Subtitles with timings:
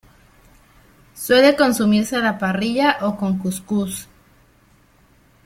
[1.13, 4.07] Suele consumirse a la parrilla o con cuscús.